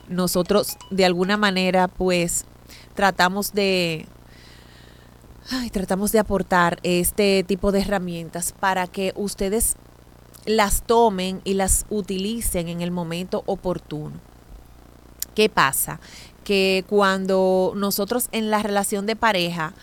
[0.09, 2.45] nosotros de alguna manera pues
[2.95, 4.07] tratamos de
[5.73, 9.77] tratamos de aportar este tipo de herramientas para que ustedes
[10.45, 14.21] las tomen y las utilicen en el momento oportuno.
[15.35, 16.01] ¿Qué pasa?
[16.45, 19.75] Que cuando nosotros en la relación de pareja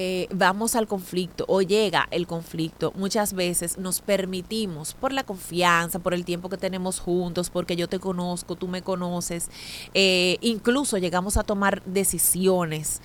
[0.00, 5.98] eh, vamos al conflicto o llega el conflicto, muchas veces nos permitimos por la confianza,
[5.98, 9.50] por el tiempo que tenemos juntos, porque yo te conozco, tú me conoces,
[9.94, 13.00] eh, incluso llegamos a tomar decisiones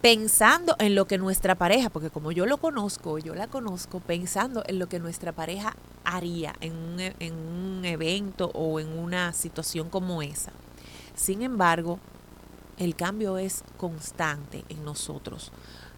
[0.00, 4.64] pensando en lo que nuestra pareja, porque como yo lo conozco, yo la conozco, pensando
[4.66, 9.32] en lo que nuestra pareja haría en un, e- en un evento o en una
[9.32, 10.50] situación como esa.
[11.14, 12.00] Sin embargo,
[12.78, 15.52] el cambio es constante en nosotros.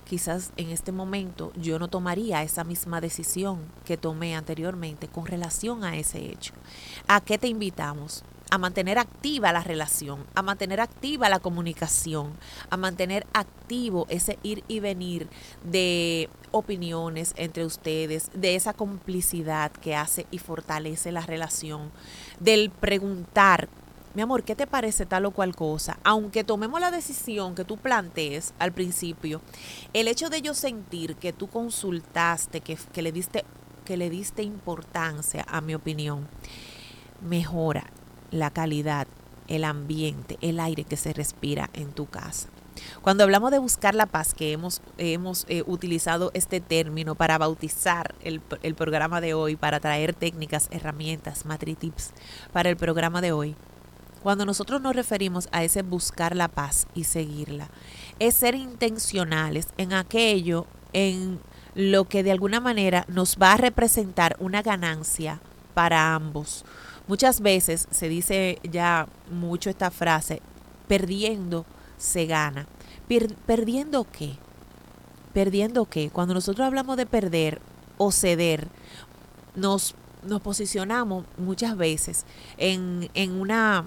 [0.09, 5.85] Quizás en este momento yo no tomaría esa misma decisión que tomé anteriormente con relación
[5.85, 6.55] a ese hecho.
[7.09, 8.25] ¿A qué te invitamos?
[8.51, 12.33] A mantener activa la relación, a mantener activa la comunicación,
[12.71, 15.29] a mantener activo ese ir y venir
[15.63, 21.91] de opiniones entre ustedes, de esa complicidad que hace y fortalece la relación,
[22.41, 23.69] del preguntar
[24.19, 26.01] mi amor, ¿qué te parece tal o cual cosa?
[26.03, 29.41] Aunque tomemos la decisión que tú plantees al principio,
[29.93, 33.45] el hecho de yo sentir que tú consultaste, que, que le diste
[33.85, 36.27] que le diste importancia a mi opinión,
[37.21, 37.85] mejora
[38.33, 39.07] la calidad,
[39.47, 42.49] el ambiente, el aire que se respira en tu casa.
[43.03, 48.17] Cuando hablamos de buscar la paz, que hemos, hemos eh, utilizado este término para bautizar
[48.21, 52.11] el, el programa de hoy, para traer técnicas, herramientas, matritips
[52.53, 53.55] para el programa de hoy,
[54.23, 57.69] cuando nosotros nos referimos a ese buscar la paz y seguirla,
[58.19, 61.39] es ser intencionales en aquello, en
[61.75, 65.41] lo que de alguna manera nos va a representar una ganancia
[65.75, 66.65] para ambos.
[67.07, 70.43] Muchas veces se dice ya mucho esta frase,
[70.89, 71.65] perdiendo
[71.97, 72.67] se gana.
[73.07, 74.37] Per- ¿Perdiendo qué?
[75.33, 76.11] ¿Perdiendo qué?
[76.11, 77.61] Cuando nosotros hablamos de perder
[77.97, 78.69] o ceder,
[79.55, 79.95] nos,
[80.27, 82.25] nos posicionamos muchas veces
[82.57, 83.87] en, en una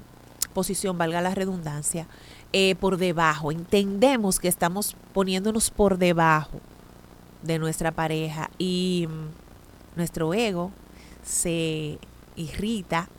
[0.52, 2.08] posición, valga la redundancia,
[2.54, 3.52] eh, por debajo.
[3.52, 6.60] Entendemos que estamos poniéndonos por debajo
[7.42, 10.72] de nuestra pareja y mm, nuestro ego
[11.24, 11.98] se
[12.36, 13.10] irrita,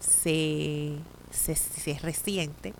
[0.00, 0.96] se,
[1.30, 2.74] se, se resiente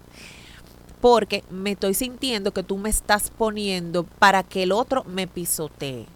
[1.01, 6.07] porque me estoy sintiendo que tú me estás poniendo para que el otro me pisotee.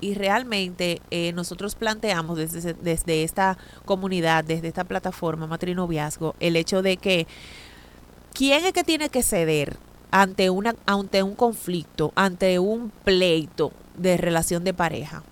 [0.00, 6.82] Y realmente eh, nosotros planteamos desde, desde esta comunidad, desde esta plataforma Matrinoviazgo, el hecho
[6.82, 7.26] de que
[8.32, 9.76] quién es que tiene que ceder
[10.10, 15.22] ante, una, ante un conflicto, ante un pleito de relación de pareja.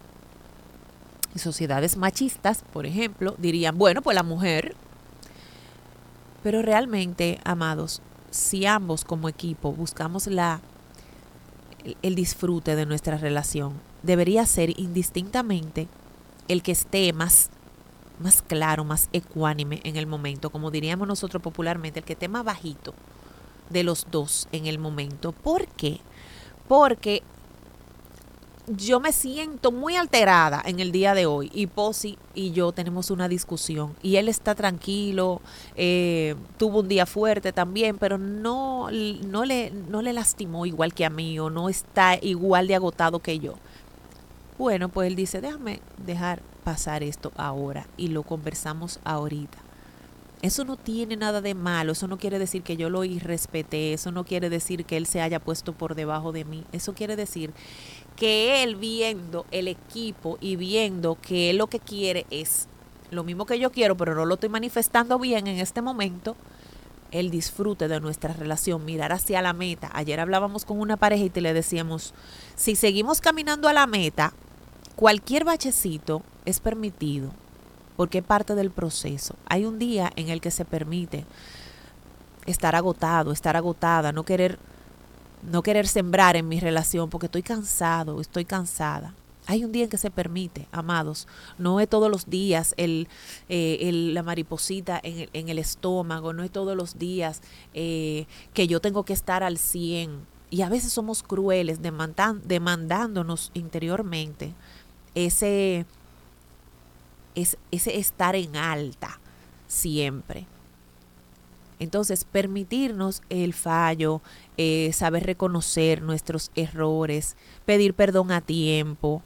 [1.37, 4.75] Sociedades machistas, por ejemplo, dirían, bueno, pues la mujer.
[6.43, 8.01] Pero realmente, amados,
[8.31, 10.61] si ambos como equipo buscamos la,
[12.03, 13.75] el disfrute de nuestra relación,
[14.07, 15.89] debería ser indistintamente
[16.49, 17.51] el que esté más,
[18.21, 22.45] más claro, más ecuánime en el momento, como diríamos nosotros popularmente, el que esté más
[22.45, 22.95] bajito
[23.71, 25.33] de los dos en el momento.
[25.33, 26.01] ¿Por qué?
[26.69, 27.23] Porque
[28.69, 33.11] yo me siento muy alterada en el día de hoy y Posi y yo tenemos
[33.11, 35.41] una discusión y él está tranquilo,
[35.77, 41.05] eh, tuvo un día fuerte también, pero no, no, le, no le lastimó igual que
[41.05, 43.55] a mí o no está igual de agotado que yo.
[44.59, 49.59] Bueno, pues él dice, déjame dejar pasar esto ahora y lo conversamos ahorita.
[50.43, 54.13] Eso no tiene nada de malo, eso no quiere decir que yo lo irrespeté, eso
[54.13, 57.53] no quiere decir que él se haya puesto por debajo de mí, eso quiere decir
[58.17, 62.69] que él viendo el equipo y viendo que él lo que quiere es
[63.11, 66.37] lo mismo que yo quiero, pero no lo estoy manifestando bien en este momento,
[67.13, 69.91] el disfrute de nuestra relación, mirar hacia la meta.
[69.95, 72.15] Ayer hablábamos con una pareja y te le decíamos,
[72.57, 74.35] si seguimos caminando a la meta,
[74.97, 77.31] cualquier bachecito es permitido,
[77.97, 79.37] porque es parte del proceso.
[79.47, 81.25] Hay un día en el que se permite
[82.47, 84.59] estar agotado, estar agotada, no querer
[85.43, 89.15] no querer sembrar en mi relación porque estoy cansado, estoy cansada.
[89.47, 91.29] Hay un día en que se permite, amados.
[91.57, 93.07] No es todos los días el,
[93.49, 98.67] eh, la mariposita en el, en el, estómago, no es todos los días eh, que
[98.67, 100.27] yo tengo que estar al 100.
[100.51, 104.53] Y a veces somos crueles demandándonos interiormente
[105.17, 105.87] ese,
[107.35, 109.19] estar en alta
[109.67, 110.47] siempre.
[111.79, 114.23] Entonces, permitirnos el fallo,
[114.57, 119.23] eh, saber reconocer nuestros errores, pedir perdón a tiempo,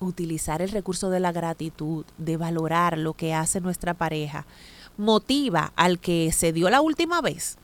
[0.00, 4.46] utilizar el recurso de la gratitud, de valorar lo que hace nuestra pareja,
[4.96, 7.56] motiva al que se dio la última vez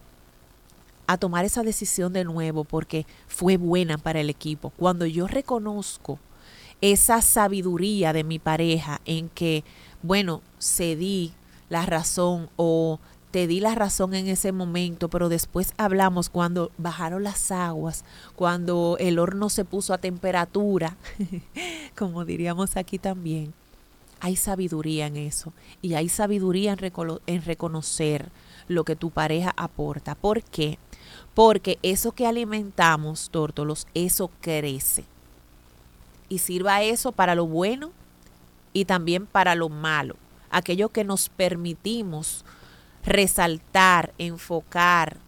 [1.07, 4.70] a tomar esa decisión de nuevo porque fue buena para el equipo.
[4.70, 6.18] Cuando yo reconozco
[6.80, 9.64] esa sabiduría de mi pareja en que,
[10.02, 11.32] bueno, cedí
[11.68, 13.00] la razón o
[13.34, 18.04] te di la razón en ese momento, pero después hablamos cuando bajaron las aguas,
[18.37, 20.96] cuando el horno se puso a temperatura,
[21.98, 23.52] como diríamos aquí también.
[24.20, 26.76] Hay sabiduría en eso y hay sabiduría
[27.26, 28.30] en, reconocer
[28.68, 30.14] lo que tu pareja aporta.
[30.14, 30.78] ¿Por qué?
[31.34, 35.06] Porque eso que alimentamos, tórtolos, eso crece.
[36.34, 37.92] Y sirva eso para lo bueno
[38.72, 40.16] y también para lo malo.
[40.50, 42.44] Aquello que nos permitimos
[43.04, 45.18] resaltar, enfocar.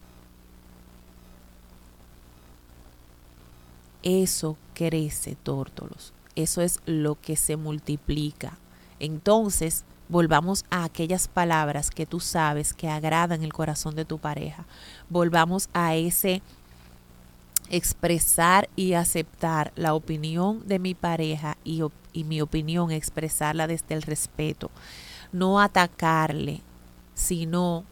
[4.02, 6.12] Eso crece, tórtolos.
[6.34, 8.58] Eso es lo que se multiplica.
[8.98, 14.64] Entonces, volvamos a aquellas palabras que tú sabes que agradan el corazón de tu pareja.
[15.08, 16.42] Volvamos a ese
[17.70, 24.02] expresar y aceptar la opinión de mi pareja y, y mi opinión expresarla desde el
[24.02, 24.70] respeto.
[25.32, 26.62] No atacarle,
[27.14, 27.84] sino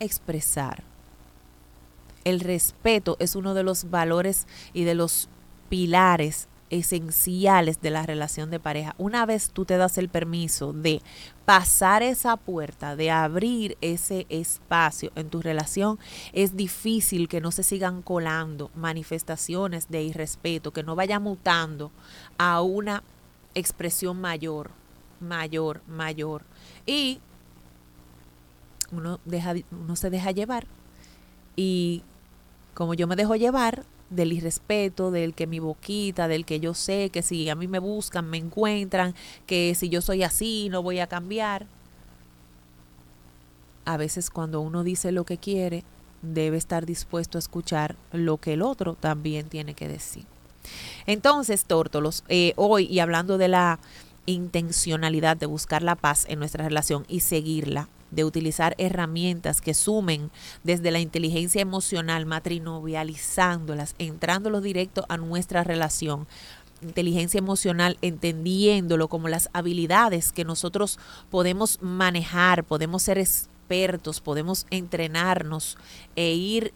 [0.00, 0.82] expresar.
[2.24, 5.28] El respeto es uno de los valores y de los
[5.68, 8.94] pilares esenciales de la relación de pareja.
[8.96, 11.02] Una vez tú te das el permiso de
[11.44, 15.98] pasar esa puerta, de abrir ese espacio en tu relación,
[16.32, 21.92] es difícil que no se sigan colando manifestaciones de irrespeto, que no vaya mutando
[22.38, 23.02] a una
[23.54, 24.70] expresión mayor,
[25.20, 26.42] mayor, mayor.
[26.86, 27.20] Y
[28.92, 30.66] uno, deja, uno se deja llevar
[31.54, 32.02] y
[32.72, 37.10] como yo me dejo llevar del irrespeto, del que mi boquita, del que yo sé
[37.10, 39.14] que si a mí me buscan, me encuentran,
[39.46, 41.66] que si yo soy así, no voy a cambiar.
[43.84, 45.84] A veces cuando uno dice lo que quiere,
[46.22, 50.24] debe estar dispuesto a escuchar lo que el otro también tiene que decir.
[51.06, 53.80] Entonces, Tórtolos, eh, hoy y hablando de la
[54.26, 60.30] intencionalidad de buscar la paz en nuestra relación y seguirla, de utilizar herramientas que sumen
[60.62, 66.28] desde la inteligencia emocional, matrinovializándolas, entrándolo directo a nuestra relación.
[66.82, 70.98] Inteligencia emocional, entendiéndolo como las habilidades que nosotros
[71.30, 75.78] podemos manejar, podemos ser expertos, podemos entrenarnos
[76.14, 76.74] e ir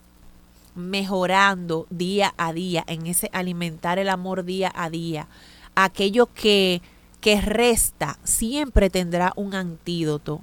[0.75, 5.29] mejorando día a día en ese alimentar el amor día a día.
[5.75, 6.83] Aquello que,
[7.21, 10.41] que resta siempre tendrá un antídoto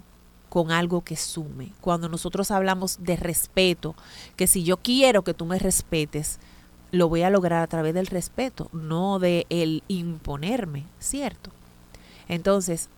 [0.53, 1.71] con algo que sume.
[1.81, 3.95] Cuando nosotros hablamos de respeto,
[4.35, 6.37] que si yo quiero que tú me respetes,
[6.91, 11.49] lo voy a lograr a través del respeto, no de el imponerme, ¿cierto?
[12.27, 12.89] Entonces,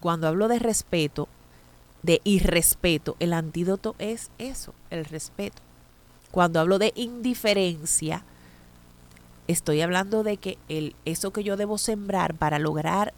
[0.00, 1.28] cuando hablo de respeto,
[2.02, 5.60] de irrespeto, el antídoto es eso, el respeto.
[6.30, 8.24] Cuando hablo de indiferencia,
[9.46, 13.12] estoy hablando de que el, eso que yo debo sembrar para lograr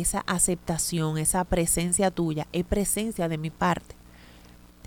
[0.00, 3.94] esa aceptación, esa presencia tuya, es presencia de mi parte.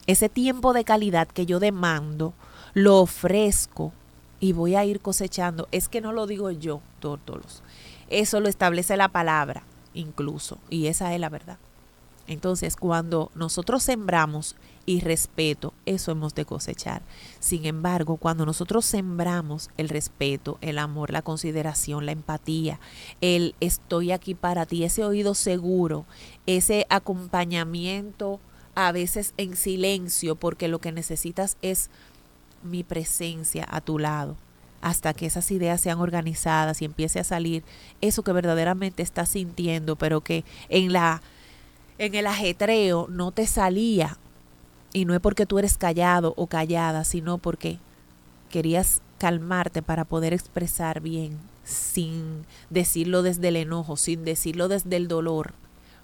[0.05, 2.33] Ese tiempo de calidad que yo demando,
[2.73, 3.91] lo ofrezco
[4.39, 5.67] y voy a ir cosechando.
[5.71, 7.63] Es que no lo digo yo, tórtolos.
[8.09, 10.59] Eso lo establece la palabra incluso.
[10.69, 11.57] Y esa es la verdad.
[12.27, 14.55] Entonces, cuando nosotros sembramos
[14.88, 17.01] y respeto, eso hemos de cosechar.
[17.41, 22.79] Sin embargo, cuando nosotros sembramos el respeto, el amor, la consideración, la empatía,
[23.19, 26.05] el estoy aquí para ti, ese oído seguro,
[26.45, 28.39] ese acompañamiento
[28.75, 31.89] a veces en silencio, porque lo que necesitas es
[32.63, 34.38] mi presencia a tu lado,
[34.79, 37.63] hasta que esas ideas sean organizadas y empiece a salir
[37.99, 41.21] eso que verdaderamente estás sintiendo, pero que en la
[41.97, 44.17] en el ajetreo no te salía.
[44.93, 47.79] Y no es porque tú eres callado o callada, sino porque
[48.49, 55.07] querías calmarte para poder expresar bien, sin decirlo desde el enojo, sin decirlo desde el
[55.07, 55.53] dolor.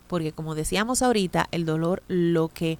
[0.07, 2.77] Porque como decíamos ahorita, el dolor lo que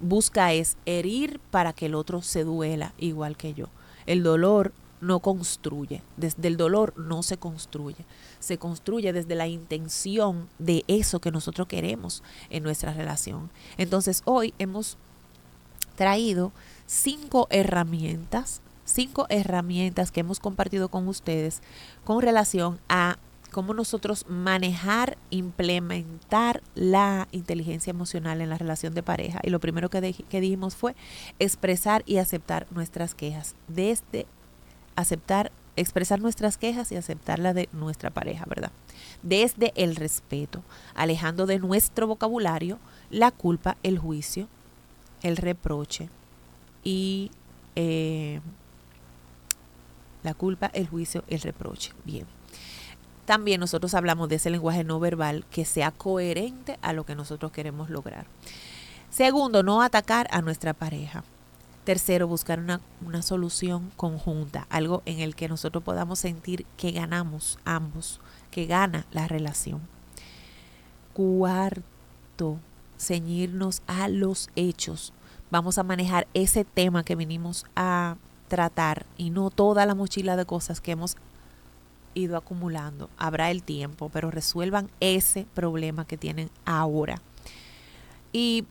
[0.00, 3.68] busca es herir para que el otro se duela igual que yo.
[4.06, 8.06] El dolor no construye, desde el dolor no se construye,
[8.40, 13.50] se construye desde la intención de eso que nosotros queremos en nuestra relación.
[13.76, 14.96] Entonces hoy hemos
[15.96, 16.52] traído
[16.86, 21.62] cinco herramientas, cinco herramientas que hemos compartido con ustedes
[22.04, 23.18] con relación a
[23.54, 29.38] cómo nosotros manejar, implementar la inteligencia emocional en la relación de pareja.
[29.44, 30.96] Y lo primero que, dijimos fue
[31.38, 33.54] expresar y aceptar nuestras quejas.
[33.68, 34.26] Desde
[34.96, 38.72] aceptar, expresar nuestras quejas y aceptar la de nuestra pareja, ¿verdad?
[39.22, 40.64] Desde el respeto,
[40.96, 44.48] alejando de nuestro vocabulario la culpa, el juicio,
[45.24, 46.08] el reproche
[46.84, 47.32] y
[47.74, 48.40] eh,
[50.22, 51.92] la culpa, el juicio, el reproche.
[52.04, 52.26] Bien.
[53.24, 57.50] También nosotros hablamos de ese lenguaje no verbal que sea coherente a lo que nosotros
[57.52, 58.26] queremos lograr.
[59.08, 61.24] Segundo, no atacar a nuestra pareja.
[61.84, 67.58] Tercero, buscar una, una, solución conjunta, algo en el que nosotros podamos sentir que ganamos
[67.64, 68.20] ambos,
[68.50, 69.80] que gana la relación.
[71.12, 72.58] Cuarto,
[73.06, 75.12] ceñirnos a los hechos.
[75.50, 78.16] Vamos a manejar ese tema que venimos a
[78.48, 81.16] tratar y no toda la mochila de cosas que hemos
[82.14, 83.10] ido acumulando.
[83.18, 87.20] Habrá el tiempo, pero resuelvan ese problema que tienen ahora.
[88.32, 88.64] Y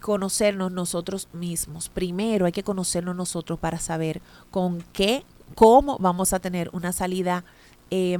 [0.00, 1.88] conocernos nosotros mismos.
[1.88, 4.20] Primero hay que conocernos nosotros para saber
[4.50, 5.24] con qué,
[5.54, 7.44] cómo vamos a tener una salida
[7.90, 8.18] eh,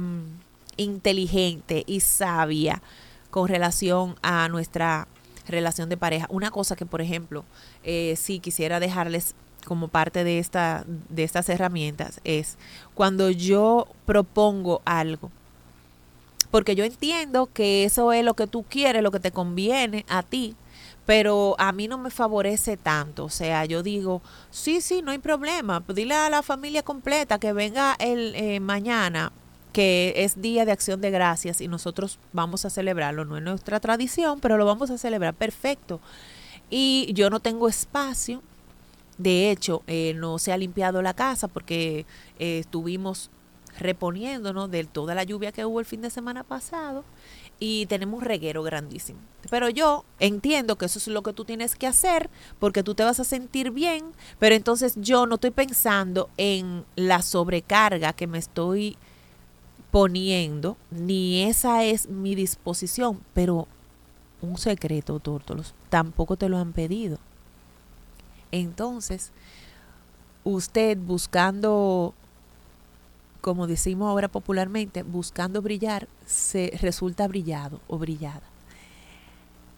[0.77, 2.81] inteligente y sabia
[3.29, 5.07] con relación a nuestra
[5.47, 6.27] relación de pareja.
[6.29, 7.43] Una cosa que, por ejemplo,
[7.83, 9.35] eh, si quisiera dejarles
[9.65, 12.57] como parte de, esta, de estas herramientas es
[12.93, 15.31] cuando yo propongo algo.
[16.49, 20.21] Porque yo entiendo que eso es lo que tú quieres, lo que te conviene a
[20.21, 20.55] ti,
[21.05, 23.23] pero a mí no me favorece tanto.
[23.23, 25.79] O sea, yo digo, sí, sí, no hay problema.
[25.79, 29.31] Pues dile a la familia completa que venga el eh, mañana,
[29.71, 33.25] que es Día de Acción de Gracias y nosotros vamos a celebrarlo.
[33.25, 35.33] No es nuestra tradición, pero lo vamos a celebrar.
[35.33, 35.99] Perfecto.
[36.69, 38.41] Y yo no tengo espacio
[39.21, 42.07] de hecho, eh, no se ha limpiado la casa porque
[42.39, 43.29] eh, estuvimos
[43.77, 47.03] reponiéndonos de toda la lluvia que hubo el fin de semana pasado
[47.59, 49.19] y tenemos reguero grandísimo.
[49.51, 53.03] Pero yo entiendo que eso es lo que tú tienes que hacer porque tú te
[53.03, 58.39] vas a sentir bien, pero entonces yo no estoy pensando en la sobrecarga que me
[58.39, 58.97] estoy
[59.91, 63.67] poniendo, ni esa es mi disposición, pero
[64.41, 67.19] un secreto, Tórtolos, tampoco te lo han pedido.
[68.51, 69.31] Entonces,
[70.43, 72.13] usted buscando,
[73.41, 78.43] como decimos ahora popularmente, buscando brillar, se resulta brillado o brillada.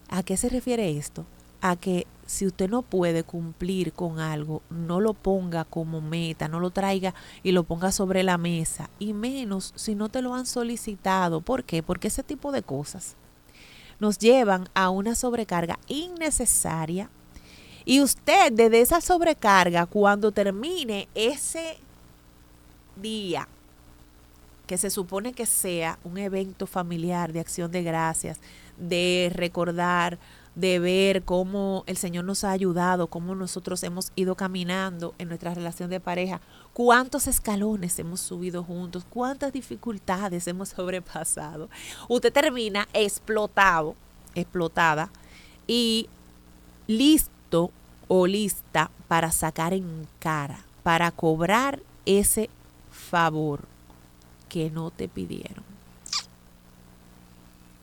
[0.09, 1.26] ¿A qué se refiere esto?
[1.61, 6.59] A que si usted no puede cumplir con algo, no lo ponga como meta, no
[6.59, 7.13] lo traiga
[7.43, 11.41] y lo ponga sobre la mesa, y menos si no te lo han solicitado.
[11.41, 11.84] ¿Por qué?
[11.84, 13.15] Porque ese tipo de cosas
[13.99, 17.09] nos llevan a una sobrecarga innecesaria
[17.86, 21.77] y usted desde esa sobrecarga, cuando termine ese
[22.95, 23.47] día,
[24.65, 28.39] que se supone que sea un evento familiar de acción de gracias,
[28.77, 30.17] de recordar,
[30.56, 35.54] de ver cómo el Señor nos ha ayudado, cómo nosotros hemos ido caminando en nuestra
[35.54, 36.41] relación de pareja,
[36.74, 41.70] cuántos escalones hemos subido juntos, cuántas dificultades hemos sobrepasado.
[42.08, 43.95] Usted termina explotado,
[44.36, 45.10] explotada
[45.66, 46.08] y
[46.88, 47.72] listo
[48.08, 52.49] o lista para sacar en cara, para cobrar ese
[52.91, 53.62] favor
[54.49, 55.64] que no te pidieron.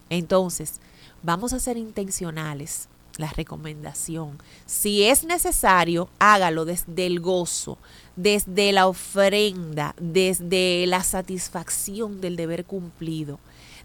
[0.08, 0.80] Entonces,
[1.22, 2.88] vamos a ser intencionales.
[3.16, 7.76] La recomendación, si es necesario, hágalo desde el gozo,
[8.16, 13.38] desde la ofrenda, desde la satisfacción del deber cumplido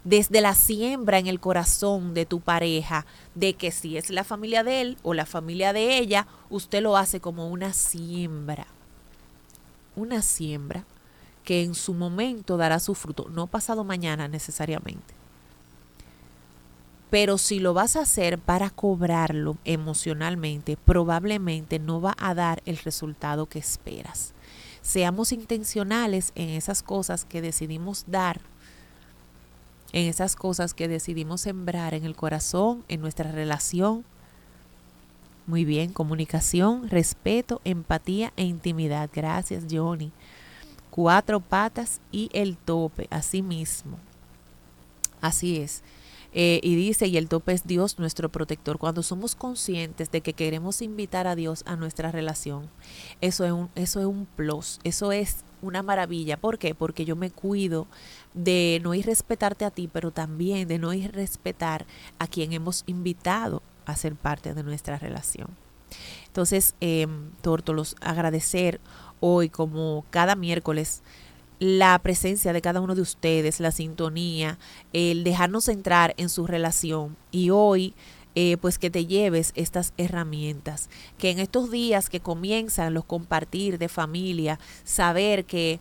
[0.06, 4.62] desde la siembra en el corazón de tu pareja, de que si es la familia
[4.62, 8.68] de él o la familia de ella, usted lo hace como una siembra.
[9.96, 10.84] Una siembra
[11.42, 15.12] que en su momento dará su fruto, no pasado mañana necesariamente.
[17.10, 22.78] Pero si lo vas a hacer para cobrarlo emocionalmente, probablemente no va a dar el
[22.78, 24.34] resultado que esperas.
[24.82, 28.40] Seamos intencionales en esas cosas que decidimos dar,
[29.92, 34.04] en esas cosas que decidimos sembrar en el corazón, en nuestra relación.
[35.46, 39.08] Muy bien, comunicación, respeto, empatía e intimidad.
[39.12, 40.12] Gracias, Johnny.
[40.90, 43.98] Cuatro patas y el tope, así mismo.
[45.20, 45.82] Así es.
[46.38, 48.76] Eh, y dice, y el tope es Dios nuestro protector.
[48.76, 52.68] Cuando somos conscientes de que queremos invitar a Dios a nuestra relación,
[53.22, 56.36] eso es un, eso es un plus, eso es una maravilla.
[56.36, 56.74] ¿Por qué?
[56.74, 57.86] Porque yo me cuido
[58.34, 61.86] de no ir respetarte a ti, pero también de no ir respetar
[62.18, 65.48] a quien hemos invitado a ser parte de nuestra relación.
[66.26, 67.06] Entonces, eh,
[67.40, 68.78] Tórtolos, agradecer
[69.20, 71.02] hoy como cada miércoles
[71.58, 74.58] la presencia de cada uno de ustedes, la sintonía,
[74.92, 77.94] el dejarnos entrar en su relación y hoy
[78.34, 83.78] eh, pues que te lleves estas herramientas, que en estos días que comienzan los compartir
[83.78, 85.80] de familia, saber que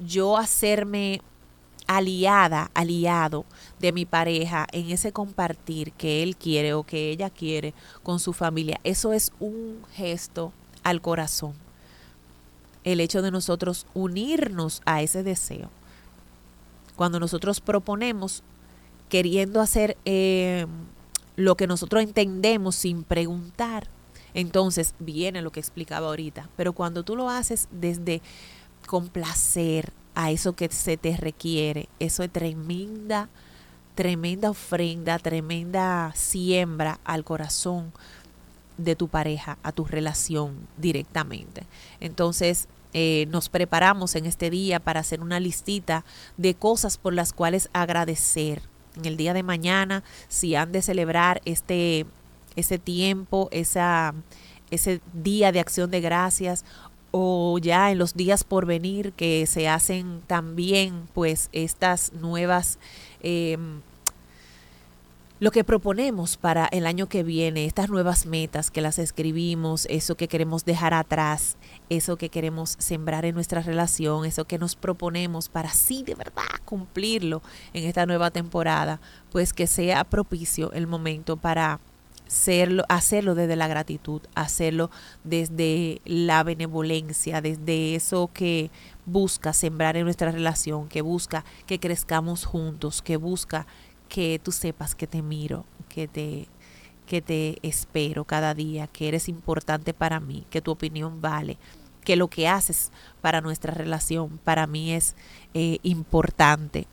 [0.00, 1.20] yo hacerme
[1.86, 3.44] aliada, aliado
[3.78, 8.32] de mi pareja en ese compartir que él quiere o que ella quiere con su
[8.32, 10.52] familia, eso es un gesto
[10.82, 11.65] al corazón
[12.86, 15.68] el hecho de nosotros unirnos a ese deseo.
[16.94, 18.44] Cuando nosotros proponemos
[19.08, 20.66] queriendo hacer eh,
[21.34, 23.88] lo que nosotros entendemos sin preguntar,
[24.34, 26.48] entonces viene lo que explicaba ahorita.
[26.56, 28.22] Pero cuando tú lo haces desde
[28.86, 33.28] complacer a eso que se te requiere, eso es tremenda,
[33.96, 37.92] tremenda ofrenda, tremenda siembra al corazón
[38.78, 41.64] de tu pareja, a tu relación directamente.
[42.00, 42.68] Entonces,
[42.98, 46.06] eh, nos preparamos en este día para hacer una listita
[46.38, 48.62] de cosas por las cuales agradecer.
[48.96, 52.06] En el día de mañana, si han de celebrar este,
[52.56, 54.14] ese tiempo, esa,
[54.70, 56.64] ese día de acción de gracias,
[57.10, 62.78] o ya en los días por venir que se hacen también pues estas nuevas
[63.20, 63.58] eh,
[65.38, 70.14] lo que proponemos para el año que viene, estas nuevas metas que las escribimos, eso
[70.14, 71.58] que queremos dejar atrás,
[71.90, 76.44] eso que queremos sembrar en nuestra relación, eso que nos proponemos para sí de verdad
[76.64, 77.42] cumplirlo
[77.74, 78.98] en esta nueva temporada,
[79.30, 81.80] pues que sea propicio el momento para
[82.26, 84.90] hacerlo, hacerlo desde la gratitud, hacerlo
[85.22, 88.70] desde la benevolencia, desde eso que
[89.04, 93.66] busca sembrar en nuestra relación, que busca que crezcamos juntos, que busca
[94.08, 96.48] que tú sepas que te miro, que te,
[97.06, 101.58] que te espero cada día, que eres importante para mí, que tu opinión vale,
[102.04, 105.16] que lo que haces para nuestra relación para mí es
[105.54, 106.86] eh, importante,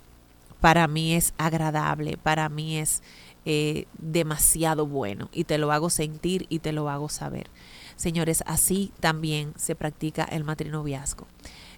[0.60, 3.04] para mí es agradable, para mí es
[3.46, 7.50] eh, demasiado bueno y te lo hago sentir y te lo hago saber.
[7.96, 11.28] Señores, así también se practica el matrinoviazgo.